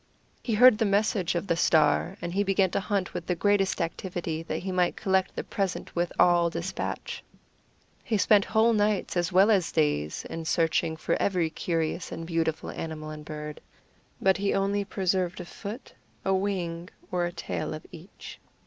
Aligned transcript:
He 0.41 0.55
heard 0.55 0.79
the 0.79 0.85
message 0.85 1.35
of 1.35 1.45
the 1.45 1.55
Star, 1.55 2.17
and 2.23 2.33
he 2.33 2.41
began 2.43 2.71
to 2.71 2.79
hunt 2.79 3.13
with 3.13 3.27
the 3.27 3.35
greatest 3.35 3.79
activity, 3.79 4.41
that 4.41 4.57
he 4.57 4.71
might 4.71 4.95
collect 4.95 5.35
the 5.35 5.43
present 5.43 5.95
with 5.95 6.11
all 6.19 6.49
despatch. 6.49 7.23
He 8.03 8.17
spent 8.17 8.43
whole 8.45 8.73
nights, 8.73 9.15
as 9.15 9.31
well 9.31 9.51
as 9.51 9.71
days, 9.71 10.25
in 10.27 10.45
searching 10.45 10.97
for 10.97 11.13
every 11.21 11.51
curious 11.51 12.11
and 12.11 12.25
beautiful 12.25 12.71
animal 12.71 13.11
and 13.11 13.23
bird. 13.23 13.61
But 14.19 14.37
he 14.37 14.55
only 14.55 14.83
preserved 14.83 15.39
a 15.39 15.45
foot, 15.45 15.93
a 16.25 16.33
wing, 16.33 16.89
or 17.11 17.27
a 17.27 17.31
tail 17.31 17.75
of 17.75 17.85
each. 17.91 18.39